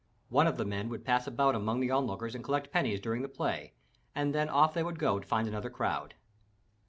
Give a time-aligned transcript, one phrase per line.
[0.29, 3.21] One of the men would pass about among the on lookers and collect pennies during
[3.21, 3.73] the play,
[4.15, 6.15] and then off they would go to find another crowd.